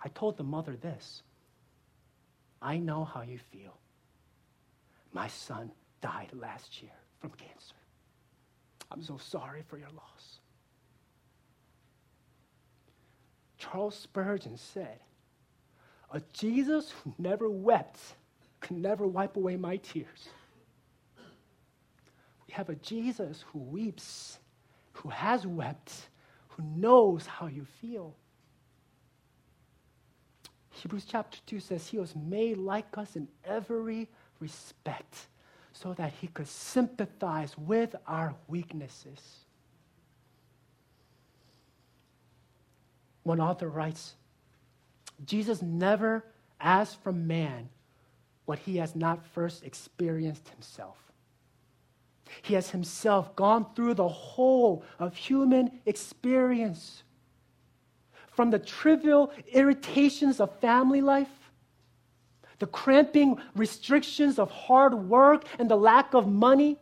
[0.03, 1.23] I told the mother this
[2.61, 3.77] I know how you feel.
[5.13, 6.91] My son died last year
[7.21, 7.75] from cancer.
[8.91, 10.39] I'm so sorry for your loss.
[13.57, 14.99] Charles Spurgeon said,
[16.11, 17.99] A Jesus who never wept
[18.59, 20.27] can never wipe away my tears.
[22.51, 24.37] We have a Jesus who weeps,
[24.91, 26.09] who has wept,
[26.49, 28.13] who knows how you feel.
[30.71, 34.09] Hebrews chapter 2 says he was made like us in every
[34.41, 35.27] respect
[35.71, 39.45] so that he could sympathize with our weaknesses.
[43.23, 44.15] One author writes
[45.23, 46.25] Jesus never
[46.59, 47.69] asked from man
[48.43, 51.10] what he has not first experienced himself.
[52.41, 57.03] He has himself gone through the whole of human experience.
[58.31, 61.51] From the trivial irritations of family life,
[62.59, 66.77] the cramping restrictions of hard work and the lack of money,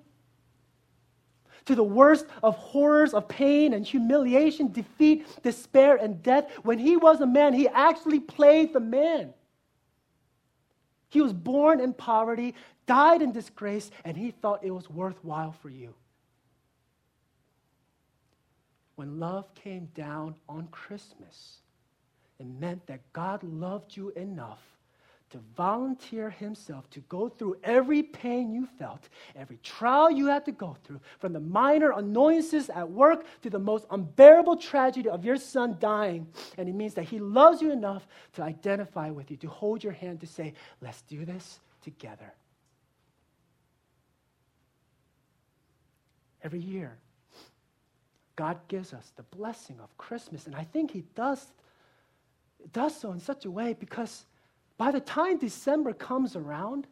[1.66, 6.50] to the worst of horrors of pain and humiliation, defeat, despair, and death.
[6.64, 9.36] When he was a man, he actually played the man.
[11.10, 12.56] He was born in poverty,
[12.90, 15.94] died in disgrace, and he thought it was worthwhile for you.
[18.96, 21.60] When love came down on Christmas,
[22.40, 24.64] it meant that God loved you enough
[25.30, 30.52] to volunteer himself to go through every pain you felt, every trial you had to
[30.52, 35.38] go through, from the minor annoyances at work to the most unbearable tragedy of your
[35.38, 36.26] son dying.
[36.58, 39.94] And it means that he loves you enough to identify with you, to hold your
[39.94, 42.34] hand, to say, let's do this together.
[46.44, 46.98] Every year,
[48.36, 50.48] God gives us the blessing of Christmas.
[50.48, 51.46] And I think He does,
[52.72, 54.26] does so in such a way because
[54.78, 56.88] by the time December comes around,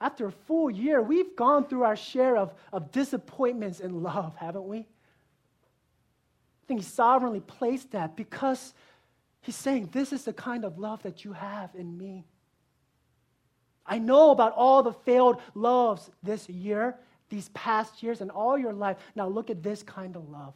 [0.00, 4.66] after a full year, we've gone through our share of, of disappointments in love, haven't
[4.66, 4.78] we?
[4.78, 4.84] I
[6.66, 8.74] think He sovereignly placed that because
[9.42, 12.24] He's saying, This is the kind of love that you have in me.
[13.86, 16.96] I know about all the failed loves this year,
[17.32, 18.98] these past years, and all your life.
[19.16, 20.52] Now look at this kind of love.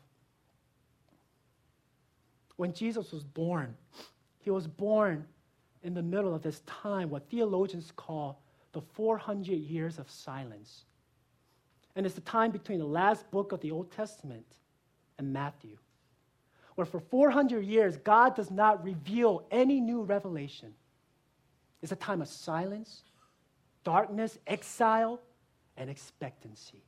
[2.57, 3.75] When Jesus was born,
[4.39, 5.25] he was born
[5.83, 10.85] in the middle of this time, what theologians call the 400 years of silence.
[11.95, 14.45] And it's the time between the last book of the Old Testament
[15.19, 15.79] and Matthew,
[16.75, 20.75] where for 400 years, God does not reveal any new revelation.
[21.81, 23.03] It's a time of silence,
[23.83, 25.21] darkness, exile,
[25.77, 26.83] and expectancy.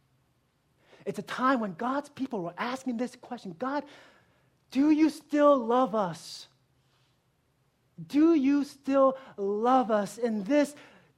[1.04, 3.84] It's a time when God's people were asking this question God,
[4.70, 6.48] do you still love us?
[8.06, 10.74] Do you still love us in this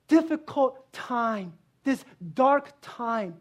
[0.08, 1.52] difficult time,
[1.84, 2.04] this
[2.34, 3.36] dark time?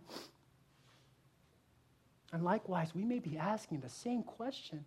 [2.31, 4.85] And likewise, we may be asking the same question.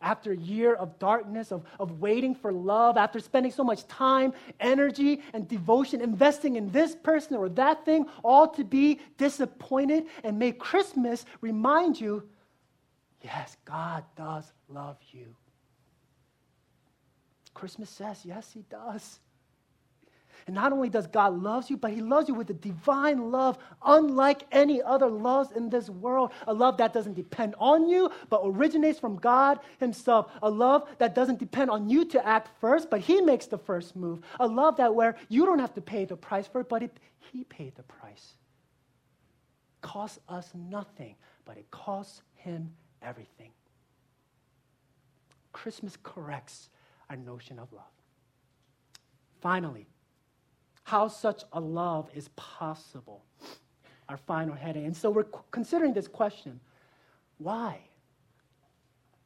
[0.00, 4.32] After a year of darkness, of, of waiting for love, after spending so much time,
[4.60, 10.38] energy, and devotion investing in this person or that thing, all to be disappointed, and
[10.38, 12.22] may Christmas remind you
[13.22, 15.34] yes, God does love you.
[17.54, 19.18] Christmas says, yes, He does.
[20.48, 23.58] And not only does God love you, but He loves you with a divine love,
[23.84, 26.32] unlike any other loves in this world.
[26.46, 30.30] A love that doesn't depend on you, but originates from God Himself.
[30.40, 33.94] A love that doesn't depend on you to act first, but He makes the first
[33.94, 34.20] move.
[34.40, 36.98] A love that where you don't have to pay the price for it, but it,
[37.30, 38.32] He paid the price.
[39.82, 42.70] Costs us nothing, but it costs Him
[43.02, 43.50] everything.
[45.52, 46.70] Christmas corrects
[47.10, 47.84] our notion of love.
[49.42, 49.86] Finally,
[50.88, 53.22] how such a love is possible.
[54.08, 54.86] Our final heading.
[54.86, 56.58] And so we're considering this question
[57.36, 57.80] why?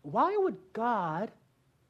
[0.02, 1.30] Why would God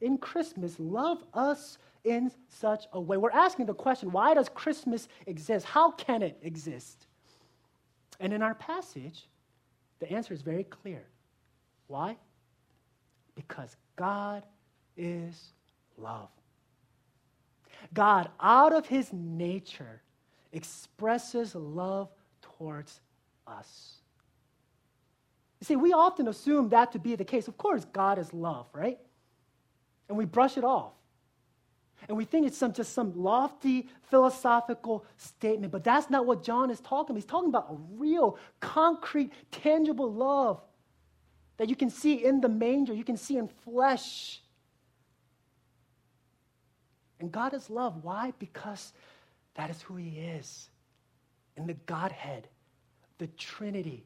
[0.02, 3.16] in Christmas love us in such a way?
[3.16, 5.64] We're asking the question why does Christmas exist?
[5.64, 7.06] How can it exist?
[8.20, 9.26] And in our passage,
[10.00, 11.02] the answer is very clear.
[11.86, 12.18] Why?
[13.34, 14.44] Because God
[14.98, 15.54] is
[15.96, 16.28] love.
[17.94, 20.00] God, out of his nature,
[20.52, 22.08] expresses love
[22.40, 23.00] towards
[23.46, 23.94] us.
[25.60, 27.48] You see, we often assume that to be the case.
[27.48, 28.98] Of course, God is love, right?
[30.08, 30.92] And we brush it off.
[32.08, 36.70] And we think it's some, just some lofty philosophical statement, but that's not what John
[36.70, 37.16] is talking about.
[37.16, 40.60] He's talking about a real, concrete, tangible love
[41.58, 44.41] that you can see in the manger, you can see in flesh.
[47.22, 48.02] And God is love.
[48.02, 48.32] Why?
[48.40, 48.92] Because
[49.54, 50.68] that is who He is.
[51.56, 52.48] In the Godhead,
[53.18, 54.04] the Trinity,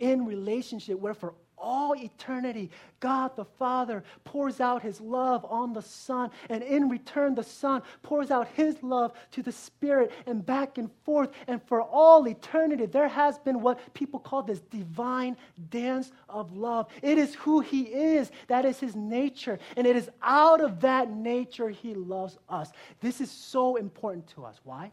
[0.00, 2.70] in relationship, where for all eternity,
[3.00, 7.82] God the Father pours out his love on the Son, and in return, the Son
[8.02, 11.30] pours out his love to the Spirit, and back and forth.
[11.46, 15.36] And for all eternity, there has been what people call this divine
[15.70, 16.88] dance of love.
[17.02, 21.10] It is who he is, that is his nature, and it is out of that
[21.10, 22.70] nature he loves us.
[23.00, 24.60] This is so important to us.
[24.64, 24.92] Why?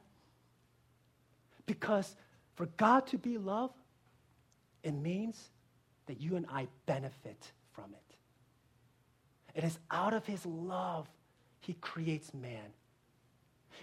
[1.65, 2.15] Because
[2.55, 3.71] for God to be love,
[4.83, 5.49] it means
[6.07, 8.15] that you and I benefit from it.
[9.55, 11.07] It is out of his love
[11.59, 12.73] he creates man.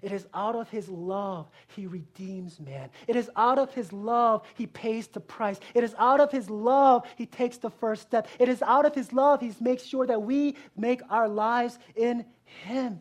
[0.03, 2.91] It is out of his love he redeems man.
[3.07, 5.59] It is out of his love he pays the price.
[5.75, 8.29] It is out of his love he takes the first step.
[8.39, 12.25] It is out of his love he makes sure that we make our lives in
[12.45, 13.01] him.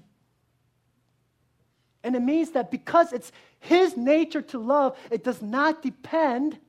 [2.03, 6.59] And it means that because it's his nature to love, it does not depend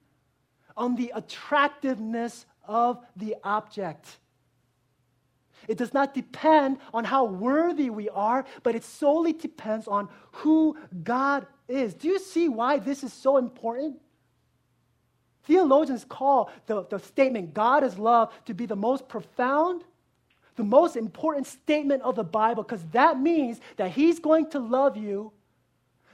[0.76, 4.18] on the attractiveness of the object.
[5.68, 10.76] It does not depend on how worthy we are, but it solely depends on who
[11.02, 11.94] God is.
[11.94, 14.00] Do you see why this is so important?
[15.44, 19.84] Theologians call the, the statement, God is love, to be the most profound,
[20.56, 24.96] the most important statement of the Bible, because that means that He's going to love
[24.96, 25.32] you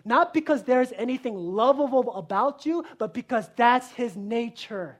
[0.05, 4.98] not because there's anything lovable about you, but because that's His nature.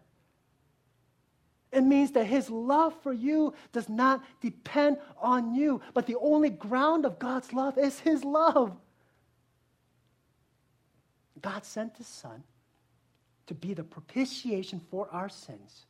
[1.73, 6.51] It means that His love for you does not depend on you, but the only
[6.51, 8.77] ground of God's love is His love.
[11.41, 12.43] God sent His Son
[13.47, 15.87] to be the propitiation for our sins.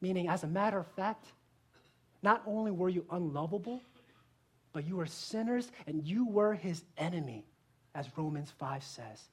[0.00, 1.26] Meaning, as a matter of fact,
[2.22, 3.82] not only were you unlovable,
[4.72, 7.44] but you were sinners and you were his enemy,
[7.94, 9.28] as Romans 5 says.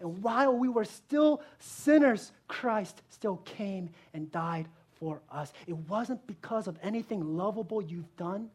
[0.00, 5.52] And while we were still sinners, Christ still came and died for us.
[5.66, 8.50] It wasn't because of anything lovable you've done,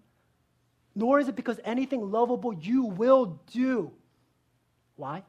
[0.96, 3.92] nor is it because anything lovable you will do.
[4.96, 5.24] Why?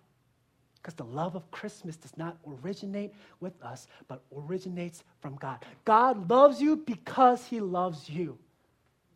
[0.77, 5.65] Because the love of Christmas does not originate with us, but originates from God.
[5.85, 8.39] God loves you because he loves you.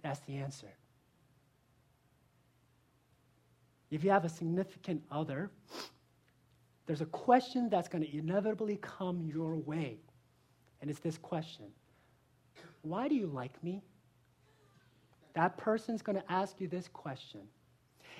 [0.02, 0.68] That's the answer.
[3.92, 5.50] If you have a significant other,
[6.86, 9.98] there's a question that's going to inevitably come your way.
[10.80, 11.66] And it's this question
[12.80, 13.82] Why do you like me?
[15.34, 17.42] That person's going to ask you this question.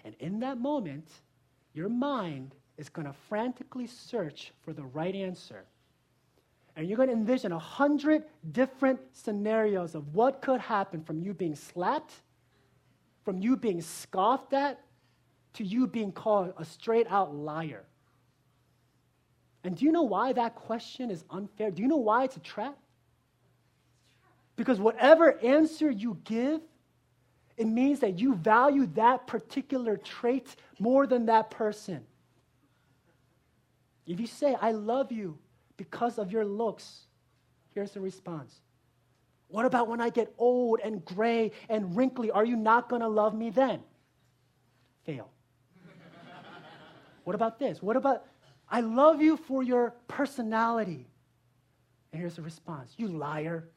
[0.05, 1.09] And in that moment,
[1.73, 5.65] your mind is going to frantically search for the right answer.
[6.77, 11.33] And you're going to envision a hundred different scenarios of what could happen from you
[11.33, 12.13] being slapped,
[13.25, 14.79] from you being scoffed at,
[15.55, 17.85] to you being called a straight out liar.
[19.65, 21.71] And do you know why that question is unfair?
[21.71, 22.77] Do you know why it's a trap?
[24.57, 26.61] Because whatever answer you give,
[27.57, 32.05] it means that you value that particular trait more than that person.
[34.07, 35.39] If you say, I love you
[35.77, 37.07] because of your looks,
[37.75, 38.61] here's the response.
[39.49, 42.31] What about when I get old and gray and wrinkly?
[42.31, 43.81] Are you not going to love me then?
[45.05, 45.32] Fail.
[47.25, 47.83] What about this?
[47.83, 48.25] What about,
[48.69, 51.07] I love you for your personality?
[52.13, 53.69] And here's the response You liar.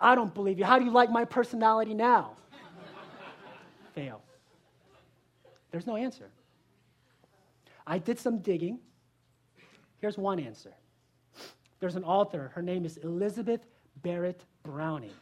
[0.00, 0.64] I don't believe you.
[0.64, 2.36] How do you like my personality now?
[3.94, 4.22] Fail.
[5.70, 6.28] There's no answer.
[7.86, 8.78] I did some digging
[10.00, 10.72] Here's one answer.
[11.80, 13.66] There's an author, her name is Elizabeth
[14.02, 15.12] Barrett Browning.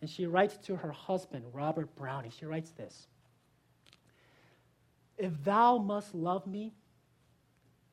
[0.00, 2.30] And she writes to her husband, Robert Browning.
[2.30, 3.06] She writes this
[5.16, 6.74] If thou must love me,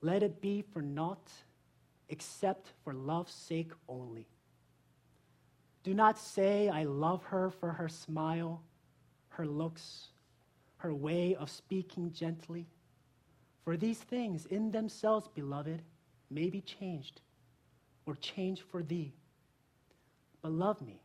[0.01, 1.31] let it be for naught
[2.09, 4.27] except for love's sake only.
[5.83, 8.63] Do not say, I love her for her smile,
[9.29, 10.09] her looks,
[10.77, 12.67] her way of speaking gently.
[13.63, 15.81] For these things in themselves, beloved,
[16.29, 17.21] may be changed
[18.05, 19.13] or changed for thee.
[20.41, 21.01] But love me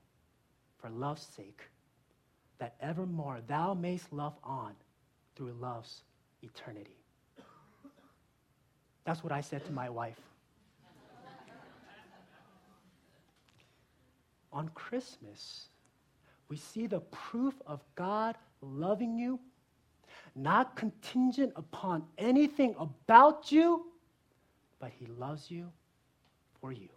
[0.79, 1.63] for love's sake,
[2.59, 4.75] that evermore thou mayst love on
[5.35, 6.03] through love's
[6.43, 6.97] eternity.
[9.05, 10.21] That's what I said to my wife.
[14.53, 15.69] On Christmas,
[16.49, 19.39] we see the proof of God loving you,
[20.35, 23.87] not contingent upon anything about you
[24.79, 25.71] but He loves you
[26.61, 26.89] for you.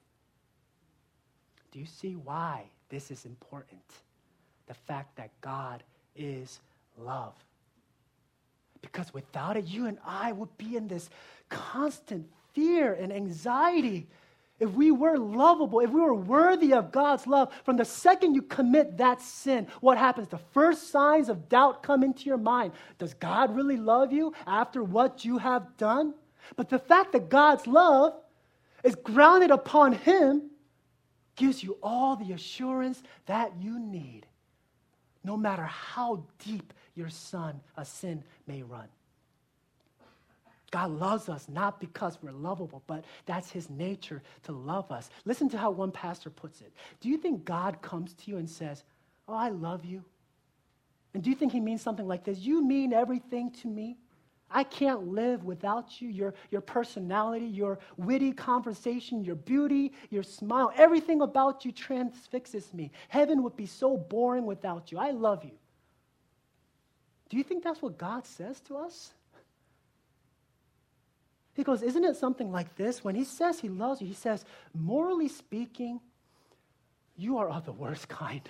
[1.72, 3.82] Do you see why this is important?
[4.68, 5.84] The fact that God
[6.16, 6.60] is
[6.98, 7.34] love.
[8.82, 11.10] Because without it, you and I would be in this
[11.50, 14.08] constant fear and anxiety.
[14.60, 18.42] If we were lovable, if we were worthy of God's love, from the second you
[18.42, 20.28] commit that sin, what happens?
[20.28, 22.74] The first signs of doubt come into your mind.
[22.98, 26.14] Does God really love you after what you have done?
[26.56, 28.14] But the fact that God's love
[28.84, 30.50] is grounded upon Him
[31.36, 34.26] gives you all the assurance that you need,
[35.24, 38.88] no matter how deep your son, a sin may run.
[40.72, 45.10] God loves us not because we're lovable, but that's his nature to love us.
[45.26, 46.72] Listen to how one pastor puts it.
[47.02, 48.84] Do you think God comes to you and says,
[49.28, 50.04] Oh, I love you?
[51.14, 52.40] And do you think he means something like this?
[52.40, 53.98] You mean everything to me?
[54.52, 56.10] I can't live without you.
[56.10, 62.92] Your, your personality, your witty conversation, your beauty, your smile, everything about you transfixes me.
[63.10, 64.98] Heaven would be so boring without you.
[64.98, 65.52] I love you.
[67.30, 69.12] Do you think that's what God says to us?
[71.54, 73.04] He goes, Isn't it something like this?
[73.04, 76.00] When he says he loves you, he says, morally speaking,
[77.18, 78.48] you are of the worst kind.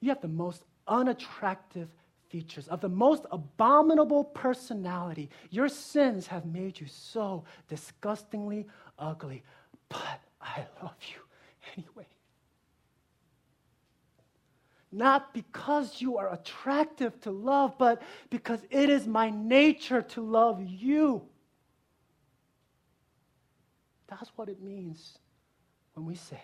[0.00, 1.88] You have the most unattractive
[2.28, 5.30] features, of the most abominable personality.
[5.50, 8.66] Your sins have made you so disgustingly
[8.98, 9.42] ugly,
[9.88, 11.20] but I love you
[11.76, 12.06] anyway.
[14.92, 20.62] Not because you are attractive to love, but because it is my nature to love
[20.62, 21.22] you.
[24.08, 25.18] That's what it means
[25.94, 26.40] when we say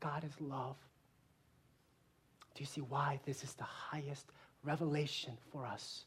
[0.00, 0.76] God is love.
[2.54, 4.30] Do you see why this is the highest
[4.64, 6.04] revelation for us?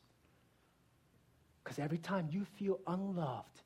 [1.64, 3.62] Because every time you feel unloved,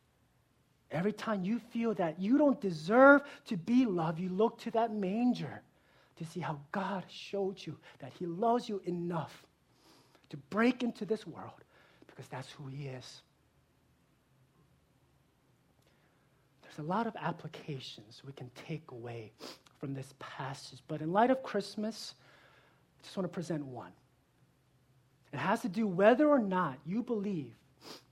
[0.89, 4.91] every time you feel that you don't deserve to be loved, you look to that
[4.93, 5.61] manger
[6.17, 9.45] to see how God showed you that He loves you enough
[10.29, 11.63] to break into this world
[12.07, 13.21] because that's who He is.
[16.63, 19.31] There's a lot of applications we can take away
[19.79, 22.15] from this passage, but in light of Christmas,
[22.99, 23.91] I just want to present one.
[25.33, 27.53] It has to do whether or not you believe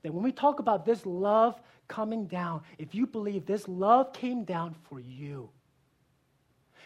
[0.04, 4.44] that when we talk about this love coming down, if you believe this love came
[4.44, 5.50] down for you,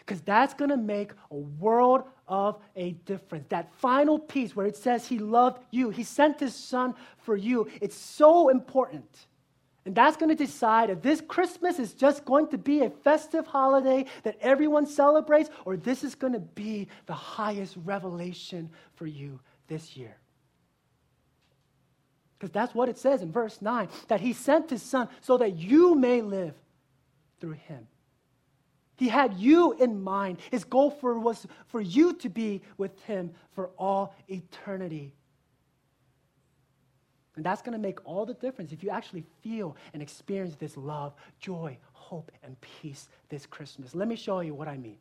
[0.00, 3.46] because that's going to make a world of a difference.
[3.48, 7.68] That final piece where it says he loved you, he sent his son for you,
[7.80, 9.26] it's so important.
[9.86, 13.46] And that's going to decide if this Christmas is just going to be a festive
[13.46, 19.40] holiday that everyone celebrates, or this is going to be the highest revelation for you
[19.68, 20.16] this year.
[22.44, 25.56] Because that's what it says in verse 9 that he sent his son so that
[25.56, 26.52] you may live
[27.40, 27.88] through him.
[28.96, 30.36] He had you in mind.
[30.50, 35.14] His goal for was for you to be with him for all eternity.
[37.34, 40.76] And that's going to make all the difference if you actually feel and experience this
[40.76, 43.94] love, joy, hope, and peace this Christmas.
[43.94, 44.98] Let me show you what I mean.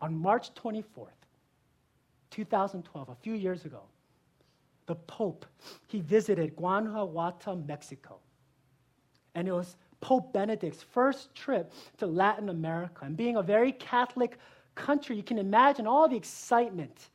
[0.00, 1.08] On March 24th,
[2.32, 3.80] 2012, a few years ago,
[4.86, 5.46] the Pope,
[5.86, 8.18] he visited Guanajuato, Mexico.
[9.34, 13.04] And it was Pope Benedict's first trip to Latin America.
[13.04, 14.38] And being a very Catholic
[14.74, 17.08] country, you can imagine all the excitement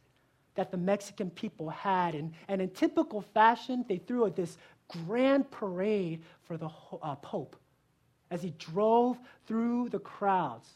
[0.55, 2.15] that the Mexican people had.
[2.15, 4.57] And, and in typical fashion, they threw this
[4.87, 6.69] grand parade for the
[7.01, 7.55] uh, Pope
[8.31, 10.67] as he drove through the crowds.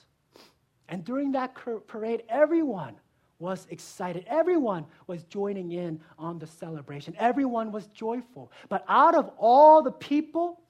[0.89, 1.56] And during that
[1.88, 2.96] parade, everyone
[3.40, 4.26] was excited.
[4.28, 7.16] Everyone was joining in on the celebration.
[7.18, 8.52] Everyone was joyful.
[8.70, 10.62] But out of all the people,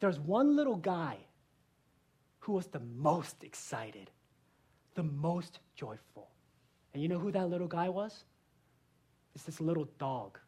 [0.00, 1.16] there's one little guy
[2.40, 4.10] who was the most excited,
[4.94, 6.28] the most joyful.
[6.94, 8.24] And you know who that little guy was?
[9.34, 10.38] It's this little dog.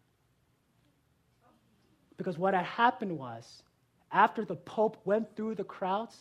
[2.17, 3.63] Because what had happened was,
[4.11, 6.17] after the Pope went through the crowds,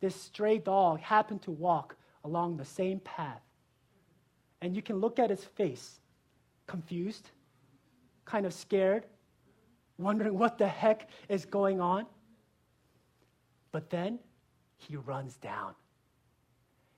[0.00, 3.42] this stray dog happened to walk along the same path.
[4.62, 6.00] And you can look at his face,
[6.66, 7.30] confused,
[8.24, 9.04] kind of scared,
[9.98, 12.06] wondering what the heck is going on.
[13.72, 14.18] But then
[14.76, 15.74] he runs down.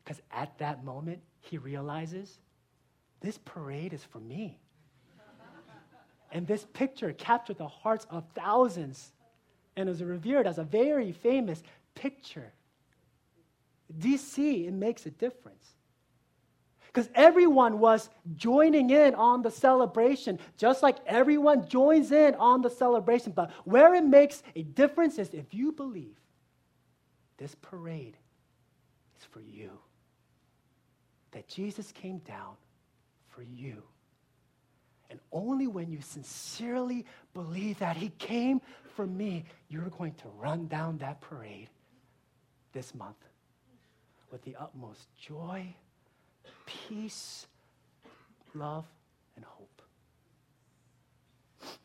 [0.02, 2.38] Because at that moment, he realizes
[3.20, 4.58] this parade is for me.
[6.32, 9.12] and this picture captured the hearts of thousands
[9.76, 11.62] and is revered as a very famous
[11.94, 12.52] picture.
[13.98, 15.74] DC, it makes a difference.
[16.92, 22.68] Because everyone was joining in on the celebration, just like everyone joins in on the
[22.68, 23.32] celebration.
[23.32, 26.16] But where it makes a difference is if you believe
[27.38, 28.16] this parade
[29.18, 29.70] is for you,
[31.30, 32.56] that Jesus came down
[33.30, 33.82] for you.
[35.08, 38.60] And only when you sincerely believe that He came
[38.94, 41.68] for me, you're going to run down that parade
[42.72, 43.16] this month
[44.30, 45.74] with the utmost joy,
[46.66, 47.46] peace,
[48.54, 48.86] love,
[49.36, 49.82] and hope.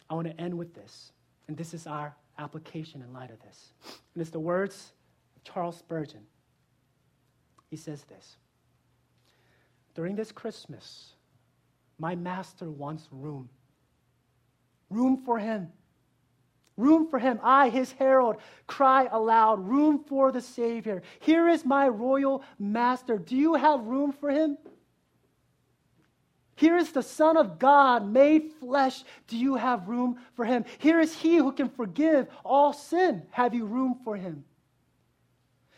[0.10, 1.12] I want to end with this,
[1.48, 3.74] and this is our application in light of this.
[4.14, 4.92] And it's the words
[5.36, 6.22] of Charles Spurgeon.
[7.70, 8.38] He says this
[9.96, 11.14] During this Christmas,
[12.00, 13.50] my master wants room.
[14.90, 15.68] Room for him.
[16.78, 17.40] Room for him.
[17.44, 21.02] I, his herald, cry aloud, room for the Savior.
[21.20, 23.18] Here is my royal master.
[23.18, 24.58] Do you have room for him?
[26.56, 29.04] Here is the Son of God made flesh.
[29.28, 30.66] Do you have room for him?
[30.80, 33.24] Here is he who can forgive all sin.
[33.32, 34.44] Have you room for him?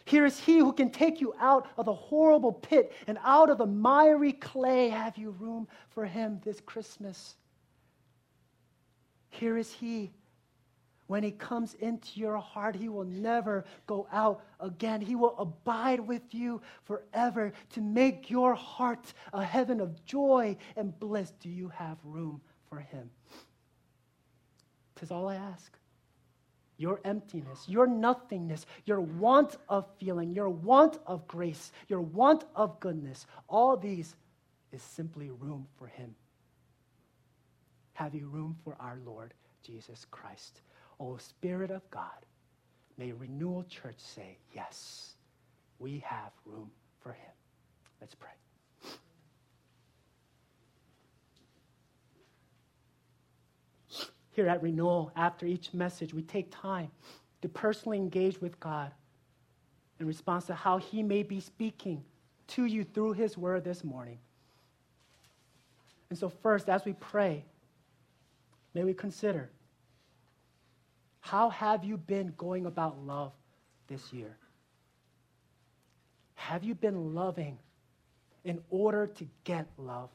[0.06, 3.58] Here is he who can take you out of the horrible pit and out of
[3.58, 4.90] the miry clay.
[4.90, 7.36] Have you room for him this Christmas?
[9.30, 10.12] Here is he.
[11.10, 15.02] When He comes into your heart, He will never go out again.
[15.02, 20.98] He will abide with you forever to make your heart a heaven of joy and
[21.00, 21.34] bliss.
[21.40, 23.10] Do you have room for Him?
[24.98, 25.76] Tis all I ask.
[26.78, 32.80] Your emptiness, your nothingness, your want of feeling, your want of grace, your want of
[32.80, 34.16] goodness, all these
[34.72, 36.14] is simply room for Him.
[37.94, 39.34] Have you room for our Lord
[39.64, 40.62] Jesus Christ?
[41.00, 42.26] O Spirit of God,
[42.98, 45.14] may Renewal Church say, Yes,
[45.80, 46.70] we have room
[47.02, 47.32] for Him.
[48.02, 48.30] Let's pray.
[54.32, 56.90] Here at Renewal, after each message, we take time
[57.42, 58.92] to personally engage with God
[60.00, 62.04] in response to how He may be speaking
[62.48, 64.20] to you through His Word this morning.
[66.10, 67.44] And so, first, as we pray,
[68.74, 69.50] may we consider
[71.20, 73.34] how have you been going about love
[73.88, 74.38] this year?
[76.36, 77.60] Have you been loving
[78.46, 80.10] in order to get love?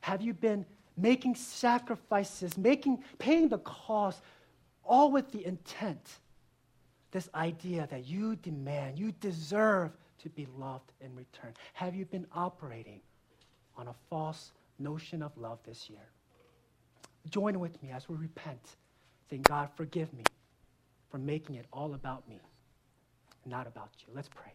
[0.00, 0.66] Have you been
[0.96, 4.20] making sacrifices, making paying the cost,
[4.84, 6.18] all with the intent,
[7.10, 11.54] this idea that you demand, you deserve to be loved in return?
[11.74, 13.00] Have you been operating
[13.76, 16.08] on a false notion of love this year?
[17.30, 18.76] Join with me as we repent,
[19.28, 20.24] saying, God, forgive me
[21.10, 22.40] for making it all about me,
[23.46, 24.12] not about you.
[24.14, 24.52] Let's pray.